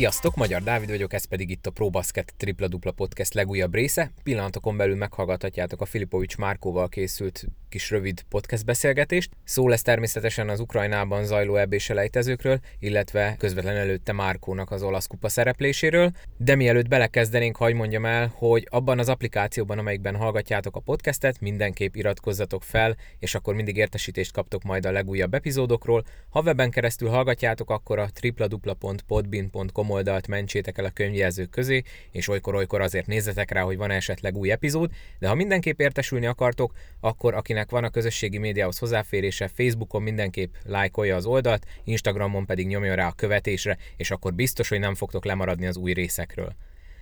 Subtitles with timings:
[0.00, 4.10] Sziasztok, Magyar Dávid vagyok, ez pedig itt a ProBasket Tripla Dupla Podcast legújabb része.
[4.22, 9.30] Pillanatokon belül meghallgathatjátok a Filipovics Márkóval készült kis rövid podcast beszélgetést.
[9.44, 16.10] Szó lesz természetesen az Ukrajnában zajló ebbéselejtezőkről, illetve közvetlen előtte Márkónak az olasz kupa szerepléséről.
[16.36, 21.94] De mielőtt belekezdenénk, hagy mondjam el, hogy abban az applikációban, amelyikben hallgatjátok a podcastet, mindenképp
[21.94, 26.04] iratkozzatok fel, és akkor mindig értesítést kaptok majd a legújabb epizódokról.
[26.28, 32.80] Ha webben keresztül hallgatjátok, akkor a tripladupla.podbin.com oldalt mentsétek el a könyvjelzők közé, és olykor-olykor
[32.80, 37.70] azért nézzetek rá, hogy van esetleg új epizód, de ha mindenképp értesülni akartok, akkor akinek
[37.70, 43.12] van a közösségi médiához hozzáférése, Facebookon mindenképp lájkolja az oldalt, Instagramon pedig nyomja rá a
[43.12, 46.54] követésre, és akkor biztos, hogy nem fogtok lemaradni az új részekről.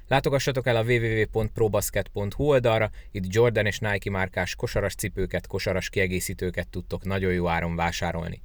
[0.09, 7.05] Látogassatok el a www.probasket.hu oldalra, itt Jordan és Nike márkás kosaras cipőket, kosaras kiegészítőket tudtok
[7.05, 8.43] nagyon jó áron vásárolni.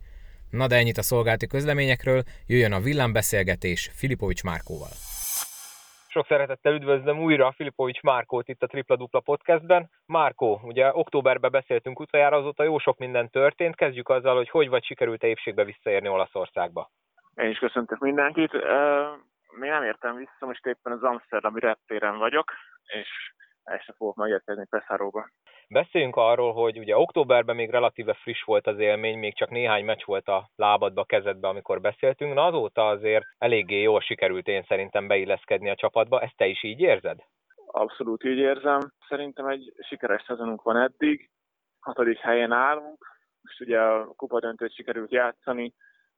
[0.60, 4.94] Na de ennyit a szolgálti közleményekről, jöjjön a villámbeszélgetés Filipovics Márkóval.
[6.08, 9.90] Sok szeretettel üdvözlöm újra Filipovics Márkót itt a Tripla Dupla Podcastben.
[10.06, 13.76] Márkó, ugye októberben beszéltünk utoljára, azóta jó sok minden történt.
[13.76, 16.92] Kezdjük azzal, hogy hogy vagy sikerült-e évségbe visszaérni Olaszországba?
[17.36, 18.52] Én is köszöntök mindenkit.
[19.60, 22.52] Még nem értem vissza, most éppen az Amsterdami reptéren vagyok,
[22.86, 23.10] és
[23.64, 25.30] este fogok megérkezni Peszáróba.
[25.70, 30.04] Beszéljünk arról, hogy ugye októberben még relatíve friss volt az élmény, még csak néhány meccs
[30.06, 32.34] volt a lábadba, kezedbe, amikor beszéltünk.
[32.34, 36.22] Na azóta azért eléggé jól sikerült én szerintem beilleszkedni a csapatba.
[36.22, 37.20] Ezt te is így érzed?
[37.66, 38.80] Abszolút így érzem.
[39.08, 41.30] Szerintem egy sikeres szezonunk van eddig.
[41.80, 43.06] Hatodik helyen állunk.
[43.42, 45.74] Most ugye a kupadöntőt sikerült játszani.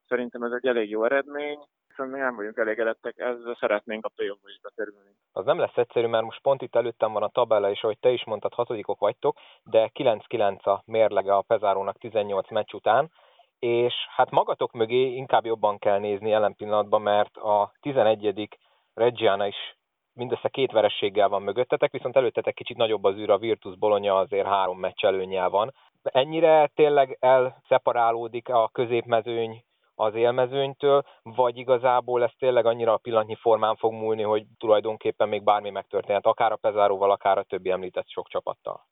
[0.08, 1.60] Szerintem ez egy elég jó eredmény
[1.98, 5.10] mi nem vagyunk elégedettek, ezzel szeretnénk a play is bekerülni.
[5.32, 8.10] Az nem lesz egyszerű, mert most pont itt előttem van a tabella, és ahogy te
[8.10, 13.12] is mondtad, hatodikok vagytok, de 9-9 a mérlege a Pezárónak 18 meccs után,
[13.60, 18.50] és hát magatok mögé inkább jobban kell nézni jelen pillanatban, mert a 11.
[18.94, 19.78] Reggiana is
[20.14, 24.48] mindössze két verességgel van mögöttetek, viszont előttetek kicsit nagyobb az űr, a Virtus Bologna azért
[24.48, 25.74] három meccs előnyel van.
[26.04, 29.64] Ennyire tényleg elszeparálódik a középmezőny
[29.96, 35.44] az élmezőnytől, vagy igazából ez tényleg annyira a pillanatnyi formán fog múlni, hogy tulajdonképpen még
[35.44, 38.88] bármi megtörténhet, akár a Pezáróval, akár a többi említett sok csapattal?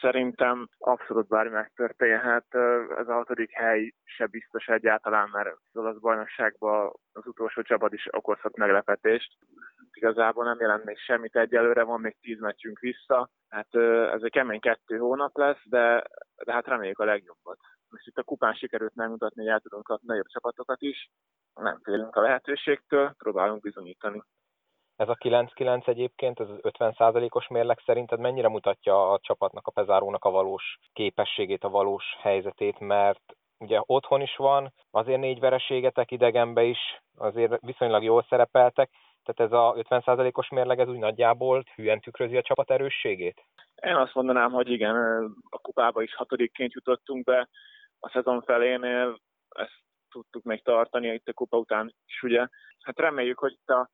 [0.00, 2.54] Szerintem abszolút bármi megtörténhet.
[2.96, 8.08] Ez a hatodik hely se biztos egyáltalán, mert az olasz bajnokságban az utolsó csapat is
[8.10, 9.36] okozhat meglepetést.
[9.92, 13.28] Igazából nem jelent még semmit egyelőre, van még tíz meccsünk vissza.
[13.48, 13.74] Hát
[14.14, 16.04] ez egy kemény kettő hónap lesz, de,
[16.44, 17.58] de hát reméljük a legjobbat
[17.90, 21.10] most itt a kupán sikerült megmutatni, hogy el tudunk kapni nagyobb csapatokat is,
[21.54, 24.22] nem félünk a lehetőségtől, próbálunk bizonyítani.
[24.96, 30.24] Ez a 9-9 egyébként, ez az 50%-os mérleg szerinted mennyire mutatja a csapatnak, a Pezárónak
[30.24, 36.62] a valós képességét, a valós helyzetét, mert ugye otthon is van, azért négy vereségetek idegenbe
[36.62, 36.78] is,
[37.16, 38.90] azért viszonylag jól szerepeltek,
[39.24, 43.44] tehát ez a 50%-os mérleg ez úgy nagyjából hülyen tükrözi a csapat erősségét?
[43.82, 44.96] Én azt mondanám, hogy igen,
[45.50, 47.48] a kupába is hatodikként jutottunk be,
[48.00, 49.78] a szezon felénél ezt
[50.10, 52.48] tudtuk még tartani itt a kupa után is, ugye.
[52.80, 53.90] Hát reméljük, hogy itt a,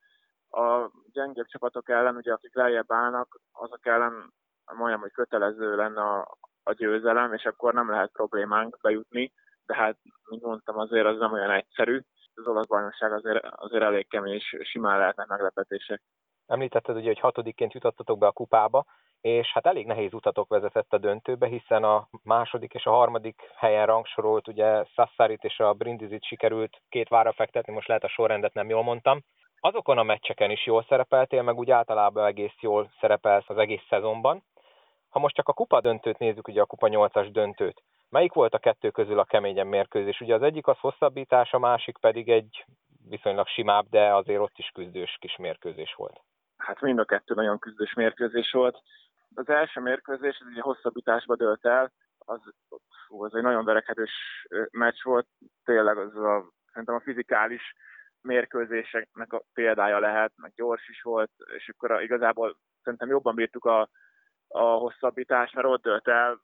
[0.60, 4.32] a gyengébb csapatok ellen, ugye akik lejjebb állnak, azok ellen
[4.74, 9.32] majdnem, hogy kötelező lenne a, a győzelem, és akkor nem lehet problémánk bejutni,
[9.66, 9.96] de hát,
[10.30, 12.00] mint mondtam, azért az nem olyan egyszerű.
[12.34, 16.02] Az olasz bajnokság azért, azért elég kemény, és simán lehetnek meglepetések.
[16.46, 18.84] Említetted ugye, hogy hatodikként jutottatok be a kupába,
[19.26, 23.86] és hát elég nehéz utatok vezetett a döntőbe, hiszen a második és a harmadik helyen
[23.86, 28.68] rangsorolt, ugye Sassarit és a Brindizit sikerült két vára fektetni, most lehet a sorrendet nem
[28.68, 29.24] jól mondtam.
[29.60, 34.42] Azokon a meccseken is jól szerepeltél, meg úgy általában egész jól szerepelsz az egész szezonban.
[35.08, 38.58] Ha most csak a kupa döntőt nézzük, ugye a kupa 8-as döntőt, melyik volt a
[38.58, 40.20] kettő közül a keményebb mérkőzés?
[40.20, 42.64] Ugye az egyik az hosszabbítás, a másik pedig egy
[43.08, 46.20] viszonylag simább, de azért ott is küzdős kis mérkőzés volt.
[46.56, 48.82] Hát mind a kettő nagyon küzdős mérkőzés volt
[49.38, 52.40] az első mérkőzés, ez egy hosszabbításba dölt el, az,
[53.08, 55.26] az egy nagyon verekedős meccs volt,
[55.64, 57.74] tényleg az a, szerintem a fizikális
[58.20, 63.64] mérkőzéseknek a példája lehet, meg gyors is volt, és akkor a, igazából szerintem jobban bírtuk
[63.64, 63.88] a,
[64.48, 66.40] a hosszabbítást, mert ott dölt el,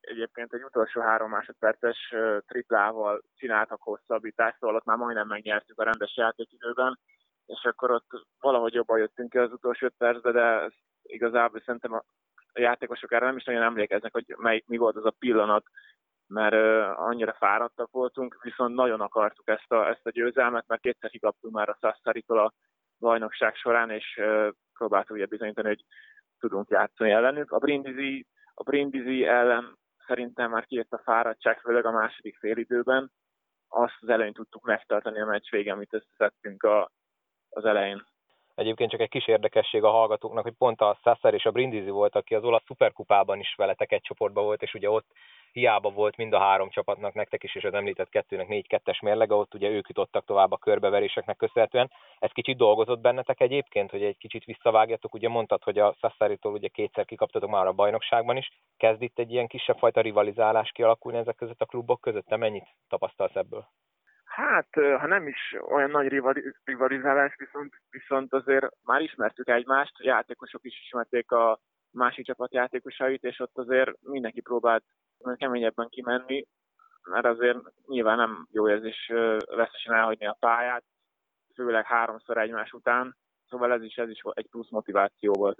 [0.00, 2.14] egyébként egy utolsó három másodperces
[2.46, 6.98] triplával csináltak hosszabbítást, szóval ott már majdnem megnyertük a rendes játékidőben,
[7.46, 10.70] és akkor ott valahogy jobban jöttünk ki az utolsó öt percbe, de
[11.06, 12.04] igazából szerintem a
[12.54, 15.66] játékosok erre nem is nagyon emlékeznek, hogy mely, mi volt az a pillanat,
[16.26, 21.10] mert uh, annyira fáradtak voltunk, viszont nagyon akartuk ezt a, ezt a győzelmet, mert kétszer
[21.10, 22.52] kikaptunk már a Sasszaritól a
[22.98, 25.84] bajnokság során, és uh, próbáltuk ugye bizonyítani, hogy
[26.38, 27.52] tudunk játszani ellenük.
[27.52, 33.10] A Brindisi, a Brindisi ellen szerintem már kijött a fáradtság, főleg a második félidőben.
[33.68, 36.90] Azt az előnyt tudtuk megtartani a meccs végén, amit összeszedtünk a,
[37.48, 38.06] az elején.
[38.54, 42.16] Egyébként csak egy kis érdekesség a hallgatóknak, hogy pont a Sasser és a Brindisi volt,
[42.16, 45.06] aki az olasz szuperkupában is veletek egy csoportban volt, és ugye ott
[45.52, 49.54] hiába volt mind a három csapatnak, nektek is, és az említett kettőnek 4-2-es mérlege, ott
[49.54, 51.90] ugye ők jutottak tovább a körbeveréseknek köszönhetően.
[52.18, 56.68] Ez kicsit dolgozott bennetek egyébként, hogy egy kicsit visszavágjatok, ugye mondtad, hogy a Sassaritól ugye
[56.68, 58.50] kétszer kikaptatok már a bajnokságban is.
[58.76, 62.26] Kezd itt egy ilyen kisebb fajta rivalizálás kialakulni ezek között a klubok között?
[62.26, 63.66] Te mennyit tapasztalsz ebből?
[64.36, 66.08] Hát, ha nem is olyan nagy
[66.64, 71.58] rivalizálás, viszont, viszont azért már ismertük egymást, játékosok is ismerték a
[71.90, 74.84] másik csapat játékosait, és ott azért mindenki próbált
[75.36, 76.46] keményebben kimenni,
[77.02, 79.12] mert azért nyilván nem jó érzés
[79.46, 80.84] veszesen elhagyni a pályát,
[81.54, 83.16] főleg háromszor egymás után,
[83.48, 85.58] szóval ez is, ez is egy plusz motiváció volt.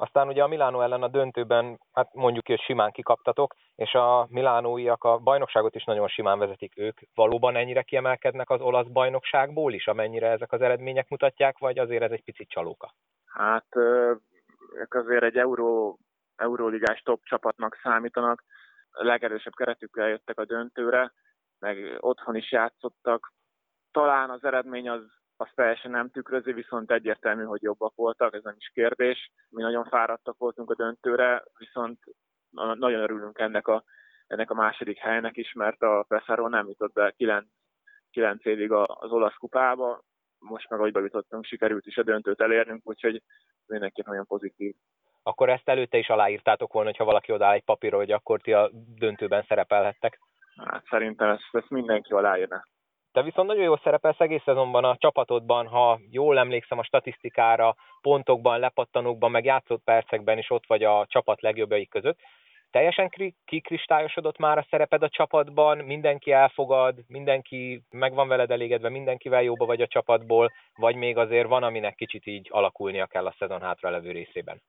[0.00, 5.04] Aztán ugye a Milánó ellen a döntőben, hát mondjuk hogy simán kikaptatok, és a milánóiak
[5.04, 7.00] a bajnokságot is nagyon simán vezetik ők.
[7.14, 12.10] Valóban ennyire kiemelkednek az olasz bajnokságból is, amennyire ezek az eredmények mutatják, vagy azért ez
[12.10, 12.94] egy picit csalóka?
[13.24, 13.76] Hát
[14.74, 15.98] ők azért egy euró,
[16.36, 18.44] euróligás top csapatnak számítanak,
[18.90, 21.12] a legerősebb keretükkel jöttek a döntőre,
[21.58, 23.32] meg otthon is játszottak.
[23.90, 28.54] Talán az eredmény az az teljesen nem tükrözi, viszont egyértelmű, hogy jobbak voltak, ez nem
[28.58, 29.30] is kérdés.
[29.48, 31.98] Mi nagyon fáradtak voltunk a döntőre, viszont
[32.50, 33.84] nagyon örülünk ennek a,
[34.26, 37.46] ennek a második helynek is, mert a Pesaro nem jutott be 9,
[38.10, 40.02] 9 évig az olasz kupába,
[40.38, 43.22] most meg ahogy bejutottunk, sikerült is a döntőt elérnünk, úgyhogy
[43.66, 44.74] mindenképp nagyon pozitív.
[45.22, 48.70] Akkor ezt előtte is aláírtátok volna, hogyha valaki odáll egy papírra, hogy akkor ti a
[48.98, 50.18] döntőben szerepelhettek?
[50.64, 52.64] Hát szerintem ezt, ezt mindenki aláírna.
[53.12, 58.58] Te viszont nagyon jól szerepelsz egész szezonban a csapatodban, ha jól emlékszem a statisztikára, pontokban,
[58.58, 62.18] lepattanókban, meg játszott percekben is ott vagy a csapat legjobbjai között.
[62.70, 63.10] Teljesen
[63.44, 69.66] kikristályosodott már a szereped a csapatban, mindenki elfogad, mindenki meg van veled elégedve, mindenkivel jóba
[69.66, 73.90] vagy a csapatból, vagy még azért van, aminek kicsit így alakulnia kell a szezon hátra
[73.90, 74.62] levő részében?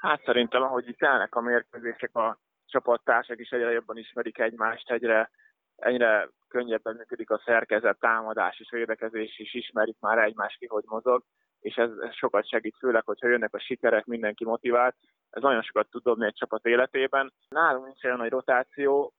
[0.00, 5.30] Hát szerintem, ahogy itt állnak a mérkőzések, a csapattársak is egyre jobban ismerik egymást, egyre
[5.78, 11.22] egyre könnyebben működik a szerkezet, támadás és védekezés is, ismerik már egymást ki, hogy mozog,
[11.60, 14.96] és ez, ez sokat segít, főleg, hogyha jönnek a sikerek, mindenki motivált.
[15.30, 17.32] Ez nagyon sokat tud dobni egy csapat életében.
[17.48, 19.12] Nálunk nincs olyan nagy rotáció,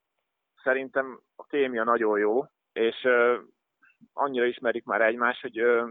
[0.64, 3.38] szerintem a kémia nagyon jó, és uh,
[4.14, 5.90] annyira ismerik már egymást, hogy uh,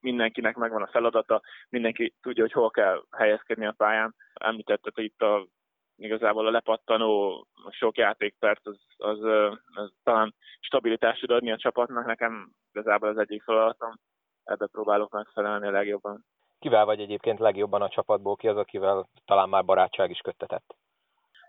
[0.00, 4.14] mindenkinek megvan a feladata, mindenki tudja, hogy hol kell helyezkedni a pályán.
[4.34, 5.46] Említetted itt a
[5.96, 9.22] igazából a lepattanó sok játékperc az, az,
[9.74, 12.06] az talán stabilitást tud adni a csapatnak.
[12.06, 13.94] Nekem igazából az egyik feladatom,
[14.44, 16.24] ebbe próbálok megfelelni a legjobban.
[16.58, 18.36] Kivel vagy egyébként legjobban a csapatból?
[18.36, 20.76] Ki az, akivel talán már barátság is köttetett?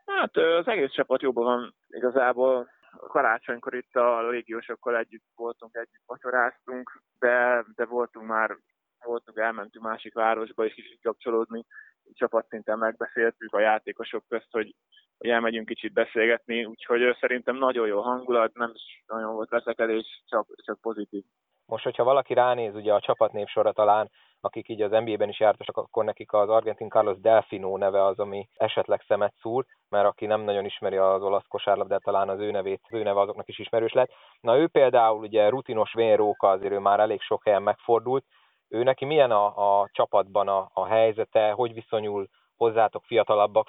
[0.06, 2.70] Hát az egész csapat jobban van igazából.
[2.92, 8.58] Karácsonykor itt a légiósokkal együtt voltunk, együtt vacsoráztunk, de, de voltunk már,
[9.04, 11.66] voltunk, elmentünk másik városba is kicsit kapcsolódni,
[12.14, 14.76] csapatszinten megbeszéltük a játékosok közt, hogy,
[15.18, 20.48] hogy elmegyünk kicsit beszélgetni, úgyhogy szerintem nagyon jó hangulat, nem is nagyon volt veszekedés, csak,
[20.56, 21.24] csak pozitív.
[21.66, 24.10] Most, hogyha valaki ránéz ugye a csapatnév sorra talán,
[24.42, 28.48] akik így az NBA-ben is jártak, akkor nekik az argentin Carlos Delfino neve az, ami
[28.56, 32.82] esetleg szemet szúr, mert aki nem nagyon ismeri az olasz kosárlabdát, talán az ő nevét,
[32.84, 34.12] az ő neve azoknak is ismerős lett.
[34.42, 38.26] Na ő például ugye rutinos vénróka, azért ő már elég sok helyen megfordult,
[38.70, 43.68] ő neki milyen a, a csapatban a, a helyzete, hogy viszonyul hozzátok fiatalabbak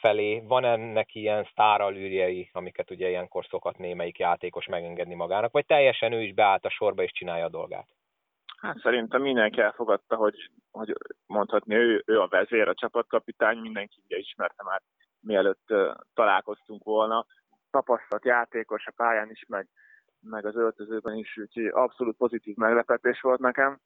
[0.00, 6.12] felé, van ennek ilyen sztáralűrjei, amiket ugye ilyenkor szokott némelyik játékos megengedni magának, vagy teljesen
[6.12, 7.86] ő is beállt a sorba és csinálja a dolgát?
[8.60, 10.94] Hát szerintem mindenki elfogadta, hogy, hogy
[11.26, 14.80] mondhatni, ő, ő a vezér, a csapatkapitány, mindenki ugye ismerte már,
[15.20, 15.74] mielőtt
[16.14, 17.26] találkoztunk volna.
[17.70, 19.66] Tapasztalt játékos a pályán is, meg,
[20.22, 23.80] meg az öltözőben is, úgyhogy abszolút pozitív meglepetés volt nekem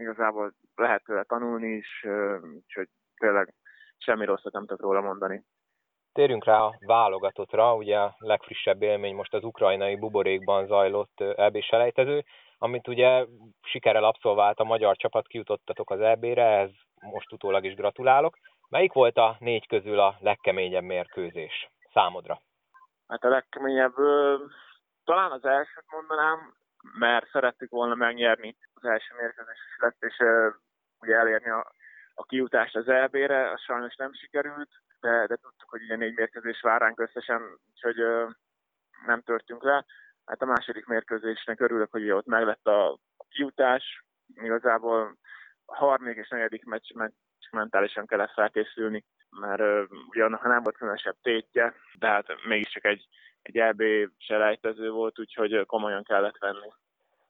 [0.00, 2.06] igazából lehet tőle tanulni is,
[2.54, 3.54] úgyhogy tényleg
[3.98, 5.44] semmi rosszat nem tudok róla mondani.
[6.12, 12.24] Térjünk rá a válogatottra, ugye a legfrissebb élmény most az ukrajnai buborékban zajlott eb selejtező,
[12.58, 13.26] amit ugye
[13.62, 18.36] sikerrel abszolvált a magyar csapat, kijutottatok az EB-re, ez most utólag is gratulálok.
[18.68, 22.40] Melyik volt a négy közül a legkeményebb mérkőzés számodra?
[23.08, 23.94] Hát a legkeményebb,
[25.10, 26.54] talán az elsőt mondanám,
[26.98, 30.54] mert szerettük volna megnyerni az első mérkőzés lett, és uh,
[31.00, 31.72] ugye elérni a,
[32.14, 36.60] a kijutást az EB-re, az sajnos nem sikerült, de, de tudtuk, hogy ugye négy mérkőzés
[36.60, 38.30] vár ránk összesen, úgyhogy uh,
[39.06, 39.84] nem törtünk le.
[40.26, 42.98] Hát a második mérkőzésnek örülök, hogy ott meg lett a
[43.28, 45.16] kijutás, igazából
[45.64, 47.12] a harmadik és negyedik meccs, meccs
[47.50, 53.06] mentálisan kellett felkészülni, mert uh, ugye annak nem volt különösebb tétje, de hát mégiscsak egy,
[53.42, 53.82] egy EB
[54.18, 56.72] selejtező volt, úgyhogy komolyan kellett venni.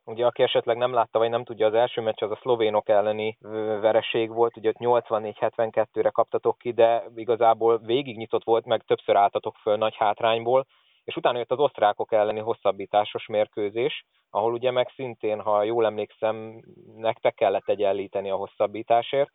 [0.04, 3.38] ugye aki esetleg nem látta, vagy nem tudja, az első meccs az a szlovénok elleni
[3.80, 9.76] vereség volt, ugye 84-72-re kaptatok ki, de igazából végig nyitott volt, meg többször álltatok föl
[9.76, 10.66] nagy hátrányból,
[11.04, 16.62] és utána jött az osztrákok elleni hosszabbításos mérkőzés, ahol ugye meg szintén, ha jól emlékszem,
[16.96, 19.30] nektek kellett egyenlíteni a hosszabbításért.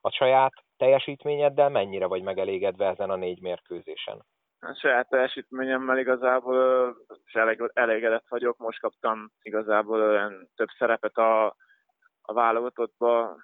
[0.00, 4.24] A saját teljesítményeddel mennyire vagy megelégedve ezen a négy mérkőzésen?
[4.60, 6.96] A saját teljesítményemmel igazából
[7.32, 8.56] elég, elégedett vagyok.
[8.58, 11.46] Most kaptam igazából olyan több szerepet a,
[12.22, 13.36] a válogatottba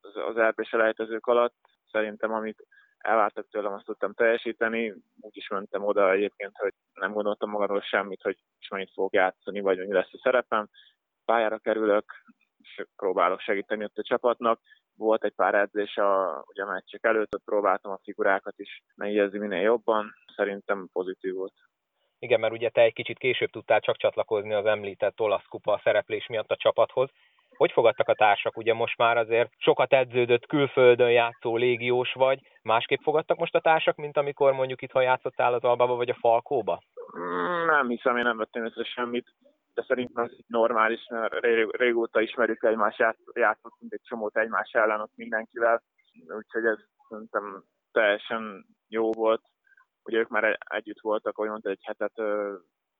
[0.00, 1.56] az, az selejtezők alatt.
[1.90, 2.66] Szerintem amit
[2.98, 4.90] elvártak tőlem, azt tudtam teljesíteni.
[5.20, 9.60] Úgy is mentem oda egyébként, hogy nem gondoltam magamról semmit, hogy is mennyit fogok játszani,
[9.60, 10.68] vagy mi lesz a szerepem.
[11.24, 12.12] Pályára kerülök,
[12.76, 14.60] és próbálok segíteni ott a csapatnak.
[14.96, 19.38] Volt egy pár edzés a, ugye a meccsek előtt, ott próbáltam a figurákat is megjegyezni
[19.38, 20.14] minél jobban.
[20.36, 21.54] Szerintem pozitív volt.
[22.18, 26.26] Igen, mert ugye te egy kicsit később tudtál csak csatlakozni az említett olasz kupa szereplés
[26.26, 27.10] miatt a csapathoz.
[27.56, 28.56] Hogy fogadtak a társak?
[28.56, 32.40] Ugye most már azért sokat edződött, külföldön játszó légiós vagy.
[32.62, 36.18] Másképp fogadtak most a társak, mint amikor mondjuk itt, ha játszottál az Albába vagy a
[36.20, 36.82] Falkóba?
[37.18, 39.34] Mm, nem hiszem, én nem vettem észre semmit
[39.74, 41.34] de szerintem ez normális, mert
[41.70, 45.82] régóta ismerjük egymást, játszottunk egy csomót egymás ellen ott mindenkivel,
[46.28, 49.42] úgyhogy ez szerintem teljesen jó volt.
[50.04, 52.22] Ugye ők már együtt voltak, hogy mondta, egy hetet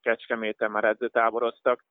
[0.01, 1.85] Kecskeméten már edzőtáboroztak,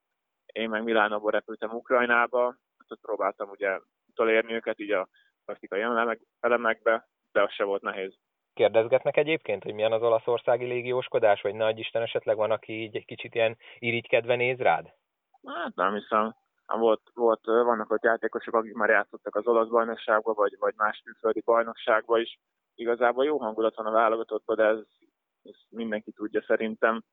[0.46, 2.56] én meg Milánóból repültem Ukrajnába,
[2.88, 5.08] ott próbáltam ugye utolérni őket így a
[5.46, 5.82] praktikai
[6.40, 8.14] elemekbe, de az se volt nehéz.
[8.54, 13.06] Kérdezgetnek egyébként, hogy milyen az olaszországi légióskodás, vagy nagy Isten esetleg van, aki így egy
[13.06, 14.94] kicsit ilyen irigykedve néz rád?
[15.46, 16.36] Hát nem hiszem.
[16.66, 21.42] Volt, volt, vannak ott játékosok, akik már játszottak az olasz bajnokságban, vagy, vagy más külföldi
[21.46, 22.40] bajnokságban is.
[22.76, 24.80] Igazából jó hangulat van a válogatottban, de ez,
[25.44, 27.04] ez mindenki tudja szerintem.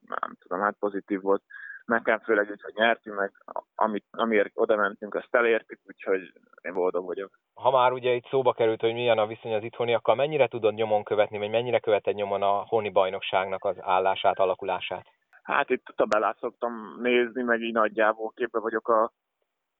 [0.00, 1.42] Nem tudom, hát pozitív volt
[1.84, 3.32] nekem főleg úgy, hogy nyertünk, meg
[3.74, 6.20] amit, amiért oda mentünk, azt elértük, úgyhogy
[6.62, 7.30] én boldog vagyok.
[7.54, 11.04] Ha már ugye itt szóba került, hogy milyen a viszony az itthoniakkal, mennyire tudod nyomon
[11.04, 15.06] követni, vagy mennyire követed nyomon a honi bajnokságnak az állását, alakulását?
[15.42, 19.12] Hát itt tabellát szoktam nézni, meg így nagyjából képbe vagyok a,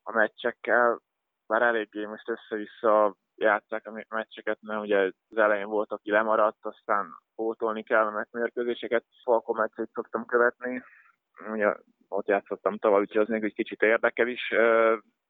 [0.02, 1.00] a meccsekkel,
[1.46, 7.06] bár eléggé most össze-vissza játszák a meccseket, mert ugye az elején volt, aki lemaradt, aztán
[7.34, 9.04] pótolni kell a mérkőzéseket.
[9.22, 10.82] Falko meccsét szoktam követni,
[11.52, 11.74] ugye
[12.16, 14.50] ott játszottam tavaly, úgyhogy az még egy kicsit érdekel is.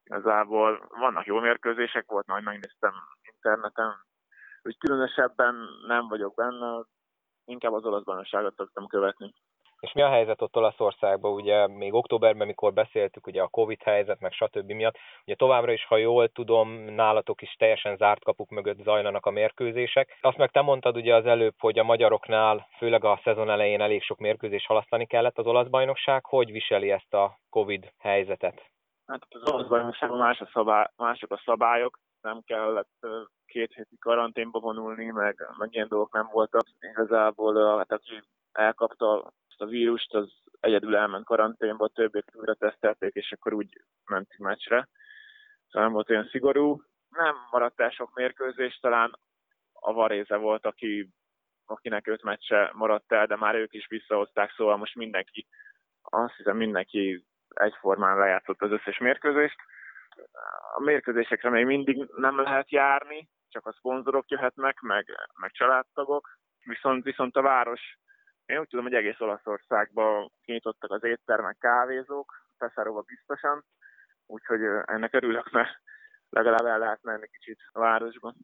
[0.05, 2.93] Igazából vannak jó mérkőzések, volt, majd megnéztem
[3.33, 3.95] interneten,
[4.63, 5.55] úgy különösebben
[5.87, 6.85] nem vagyok benne,
[7.45, 9.35] inkább az olasz bajnokságot szoktam követni.
[9.85, 11.33] És mi a helyzet ott Olaszországban?
[11.33, 14.71] Ugye még októberben, mikor beszéltük ugye a Covid helyzet, meg stb.
[14.73, 19.31] miatt, ugye továbbra is, ha jól tudom, nálatok is teljesen zárt kapuk mögött zajlanak a
[19.31, 20.19] mérkőzések.
[20.21, 24.03] Azt meg te mondtad ugye az előbb, hogy a magyaroknál, főleg a szezon elején elég
[24.03, 26.25] sok mérkőzés halasztani kellett az olasz bajnokság.
[26.25, 28.63] Hogy viseli ezt a Covid helyzetet?
[29.07, 33.07] Hát az olasz bajnokságban más a szabály, mások a szabályok, nem kellett
[33.47, 36.63] két héti karanténba vonulni, meg, meg ilyen dolgok nem voltak.
[36.81, 38.23] Igazából, hát aki
[38.53, 44.89] elkapta a vírust, az egyedül elment karanténba, többet újra tesztelték, és akkor úgy mentünk meccsre.
[45.69, 46.83] Szóval nem volt olyan szigorú.
[47.09, 49.19] Nem maradt el sok mérkőzés, talán
[49.73, 51.11] a Varéze volt, aki,
[51.65, 55.47] akinek öt meccse maradt el, de már ők is visszahozták, szóval most mindenki,
[56.03, 59.57] azt hiszem mindenki egyformán lejátszott az összes mérkőzést.
[60.77, 65.07] A mérkőzésekre még mindig nem lehet járni, csak a szponzorok jöhetnek, meg,
[65.41, 67.99] meg családtagok, viszont, viszont a város
[68.47, 73.65] én úgy tudom, hogy egész Olaszországban kinyitottak az éttermek, kávézók, Peszáróba biztosan,
[74.27, 75.81] úgyhogy ennek örülök, mert
[76.31, 78.35] legalább el lehet menni kicsit a városban.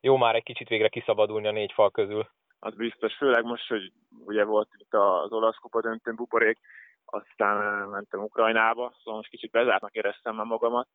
[0.00, 2.28] Jó már egy kicsit végre kiszabadulni a négy fal közül.
[2.58, 3.92] Az biztos, főleg most, hogy
[4.24, 6.58] ugye volt itt az olasz kupa döntőn buborék,
[7.04, 10.88] aztán mentem Ukrajnába, szóval most kicsit bezártnak éreztem már magamat,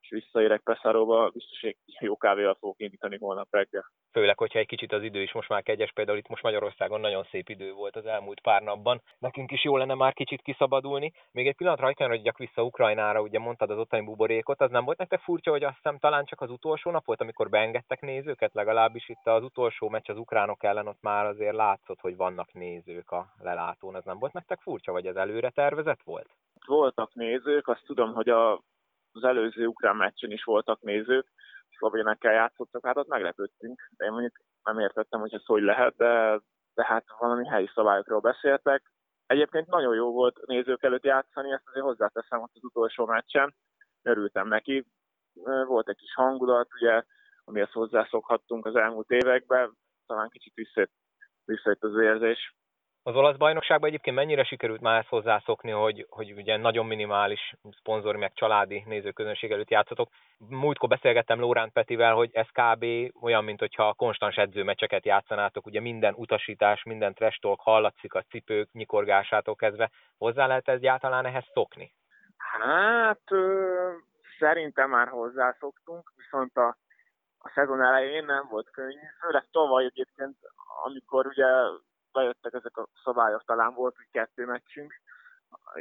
[0.00, 3.84] és visszaérek Peszáróba, biztos egy jó kávéval fogok indítani holnap reggel.
[4.12, 7.24] Főleg, hogyha egy kicsit az idő is most már kegyes, például itt most Magyarországon nagyon
[7.30, 9.02] szép idő volt az elmúlt pár napban.
[9.18, 11.12] Nekünk is jó lenne már kicsit kiszabadulni.
[11.32, 15.20] Még egy pillanatra hogy vissza Ukrajnára, ugye mondtad az ottani buborékot, az nem volt nektek
[15.20, 19.26] furcsa, hogy azt hiszem talán csak az utolsó nap volt, amikor beengedtek nézőket, legalábbis itt
[19.26, 23.96] az utolsó meccs az ukránok ellen ott már azért látszott, hogy vannak nézők a lelátón.
[23.96, 26.28] Ez nem volt nektek furcsa, vagy ez előre tervezett volt?
[26.66, 28.60] Voltak nézők, azt tudom, hogy a
[29.12, 31.26] az előző ukrán meccsen is voltak nézők,
[31.76, 36.40] szlovénekkel játszottak, hát ott meglepődtünk, én mondjuk nem értettem, hogy ez hogy lehet, de,
[36.74, 38.82] de hát valami helyi szabályokról beszéltek.
[39.26, 43.54] Egyébként nagyon jó volt nézők előtt játszani, ezt azért hozzáteszem ott az utolsó meccsen,
[44.02, 44.86] örültem neki.
[45.66, 47.02] Volt egy kis hangulat, ugye,
[47.44, 49.76] amihez hozzászokhattunk az elmúlt években,
[50.06, 50.92] talán kicsit visszajött,
[51.44, 52.54] visszajött az érzés.
[53.02, 58.18] Az olasz bajnokságban egyébként mennyire sikerült már ezt hozzászokni, hogy, hogy ugye nagyon minimális szponzori
[58.18, 60.08] meg családi nézőközönség előtt játszotok.
[60.48, 62.84] Múltkor beszélgettem Lórán Petivel, hogy ez kb.
[63.20, 69.56] olyan, mint hogyha konstans edzőmecseket játszanátok, ugye minden utasítás, minden trestolk hallatszik a cipők nyikorgásától
[69.56, 69.90] kezdve.
[70.18, 71.94] Hozzá lehet egyáltalán ehhez szokni?
[72.36, 73.90] Hát ö,
[74.38, 76.76] szerintem már hozzászoktunk, viszont a,
[77.38, 80.36] a szezon elején nem volt könnyű, főleg tavaly egyébként,
[80.84, 81.46] amikor ugye
[82.12, 85.00] bejöttek ezek a szabályok, talán volt, hogy kettő meccsünk,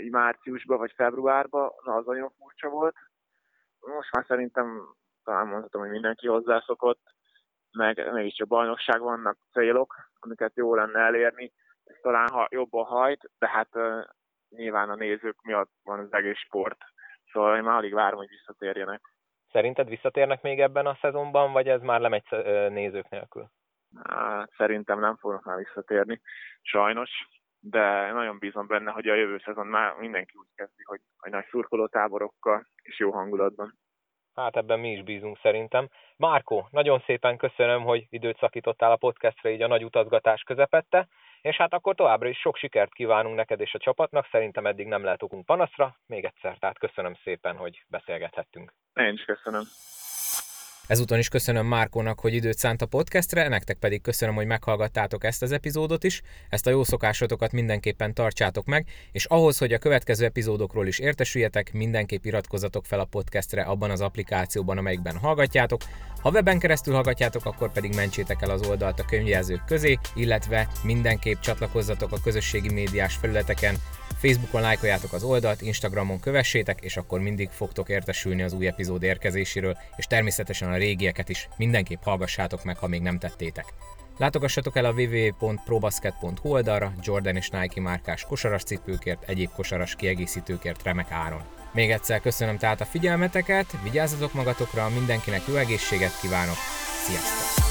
[0.10, 2.96] márciusban vagy februárban, na az nagyon furcsa volt.
[3.80, 7.02] Most már szerintem talán mondhatom, hogy mindenki hozzászokott,
[7.72, 13.30] meg mégis a bajnokság vannak célok, amiket jó lenne elérni, ez talán ha jobban hajt,
[13.40, 14.04] de hát uh,
[14.50, 16.78] nyilván a nézők miatt van az egész sport.
[17.32, 19.02] Szóval én már alig várom, hogy visszatérjenek.
[19.52, 22.24] Szerinted visszatérnek még ebben a szezonban, vagy ez már lemegy
[22.70, 23.50] nézők nélkül?
[24.58, 26.22] Szerintem nem fognak már visszatérni,
[26.62, 27.10] sajnos,
[27.60, 31.46] de nagyon bízom benne, hogy a jövő szezon már mindenki úgy kezdi, hogy, hogy nagy
[31.50, 33.78] szurkoló táborokkal és jó hangulatban.
[34.36, 35.90] Hát ebben mi is bízunk szerintem.
[36.18, 41.08] Márkó, nagyon szépen köszönöm, hogy időt szakítottál a podcastre így a nagy utazgatás közepette,
[41.42, 45.04] és hát akkor továbbra is sok sikert kívánunk neked és a csapatnak, szerintem eddig nem
[45.04, 45.96] lehet okunk panaszra.
[46.06, 48.74] Még egyszer, tehát köszönöm szépen, hogy beszélgethettünk.
[48.94, 49.64] Én is köszönöm.
[50.90, 55.42] Ezúton is köszönöm Márkónak, hogy időt szánt a podcastre, nektek pedig köszönöm, hogy meghallgattátok ezt
[55.42, 56.22] az epizódot is.
[56.50, 61.74] Ezt a jó szokásotokat mindenképpen tartsátok meg, és ahhoz, hogy a következő epizódokról is értesüljetek,
[61.74, 65.82] mindenképp iratkozzatok fel a podcastre abban az applikációban, amelyikben hallgatjátok.
[66.22, 71.40] Ha webben keresztül hallgatjátok, akkor pedig mentsétek el az oldalt a könyvjelzők közé, illetve mindenképp
[71.40, 73.76] csatlakozzatok a közösségi médiás felületeken,
[74.20, 79.78] Facebookon lájkoljátok az oldalt, Instagramon kövessétek, és akkor mindig fogtok értesülni az új epizód érkezéséről,
[79.96, 83.66] és természetesen a régieket is mindenképp hallgassátok meg, ha még nem tettétek.
[84.18, 91.12] Látogassatok el a www.probasket.hu oldalra Jordan és Nike márkás kosaras cipőkért, egyéb kosaras kiegészítőkért remek
[91.12, 91.42] áron.
[91.74, 96.58] Még egyszer köszönöm tehát a figyelmeteket, vigyázzatok magatokra, mindenkinek jó egészséget kívánok,
[97.06, 97.69] sziasztok!